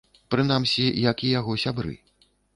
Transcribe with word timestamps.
Прынамсі, 0.35 0.85
як 1.11 1.23
і 1.29 1.31
яго 1.39 1.59
сябры. 1.67 1.95